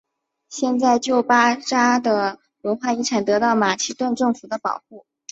[0.49, 5.05] 现在旧巴扎的文化遗产得到马其顿政府的保护。